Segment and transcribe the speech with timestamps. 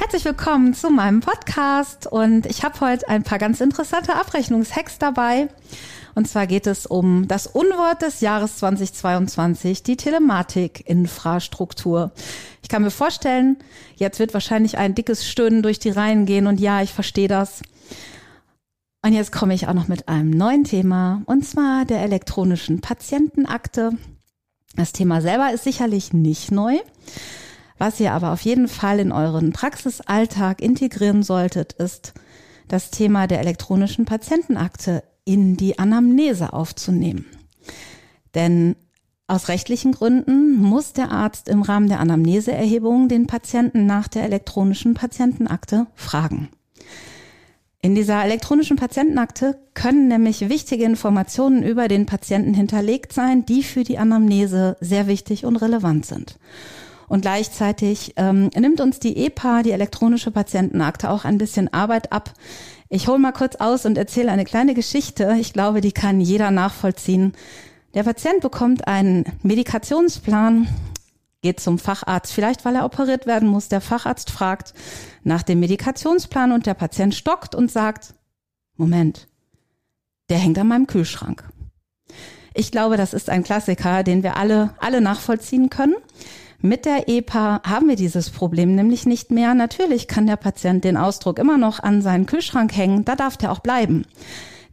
[0.00, 5.48] Herzlich willkommen zu meinem Podcast und ich habe heute ein paar ganz interessante Abrechnungshacks dabei.
[6.14, 12.12] Und zwar geht es um das Unwort des Jahres 2022, die Telematikinfrastruktur.
[12.62, 13.58] Ich kann mir vorstellen,
[13.96, 17.60] jetzt wird wahrscheinlich ein dickes Stöhnen durch die Reihen gehen und ja, ich verstehe das.
[19.04, 23.90] Und jetzt komme ich auch noch mit einem neuen Thema und zwar der elektronischen Patientenakte.
[24.76, 26.78] Das Thema selber ist sicherlich nicht neu.
[27.80, 32.12] Was ihr aber auf jeden Fall in euren Praxisalltag integrieren solltet, ist
[32.68, 37.24] das Thema der elektronischen Patientenakte in die Anamnese aufzunehmen.
[38.34, 38.76] Denn
[39.28, 44.92] aus rechtlichen Gründen muss der Arzt im Rahmen der Anamneseerhebung den Patienten nach der elektronischen
[44.92, 46.50] Patientenakte fragen.
[47.80, 53.84] In dieser elektronischen Patientenakte können nämlich wichtige Informationen über den Patienten hinterlegt sein, die für
[53.84, 56.38] die Anamnese sehr wichtig und relevant sind.
[57.10, 62.32] Und gleichzeitig ähm, nimmt uns die EPA, die elektronische Patientenakte, auch ein bisschen Arbeit ab.
[62.88, 65.36] Ich hole mal kurz aus und erzähle eine kleine Geschichte.
[65.40, 67.32] Ich glaube, die kann jeder nachvollziehen.
[67.94, 70.68] Der Patient bekommt einen Medikationsplan,
[71.42, 73.66] geht zum Facharzt, vielleicht weil er operiert werden muss.
[73.66, 74.72] Der Facharzt fragt
[75.24, 78.14] nach dem Medikationsplan und der Patient stockt und sagt,
[78.76, 79.26] Moment,
[80.28, 81.42] der hängt an meinem Kühlschrank.
[82.54, 85.96] Ich glaube, das ist ein Klassiker, den wir alle, alle nachvollziehen können.
[86.62, 89.54] Mit der EPA haben wir dieses Problem nämlich nicht mehr.
[89.54, 93.50] Natürlich kann der Patient den Ausdruck immer noch an seinen Kühlschrank hängen, da darf der
[93.50, 94.04] auch bleiben.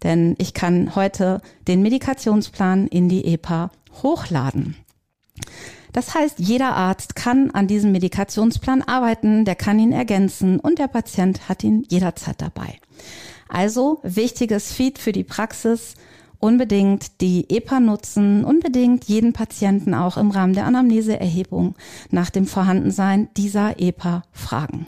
[0.04, 3.72] Denn ich kann heute den Medikationsplan in die EPA
[4.04, 4.76] hochladen.
[5.94, 10.88] Das heißt, jeder Arzt kann an diesem Medikationsplan arbeiten, der kann ihn ergänzen und der
[10.88, 12.80] Patient hat ihn jederzeit dabei.
[13.48, 15.96] Also wichtiges Feed für die Praxis
[16.40, 21.76] unbedingt die EPA nutzen, unbedingt jeden Patienten auch im Rahmen der Anamneseerhebung
[22.12, 24.88] nach dem Vorhandensein dieser EPA fragen.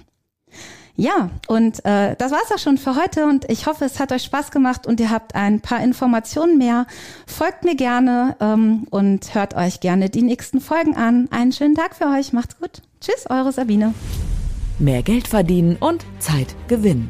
[1.00, 4.24] Ja, und äh, das war's auch schon für heute und ich hoffe, es hat euch
[4.24, 6.88] Spaß gemacht und ihr habt ein paar Informationen mehr.
[7.26, 11.30] Folgt mir gerne ähm, und hört euch gerne die nächsten Folgen an.
[11.32, 12.82] Einen schönen Tag für euch, macht's gut.
[13.00, 13.94] Tschüss, eure Sabine.
[14.78, 17.10] Mehr Geld verdienen und Zeit gewinnen.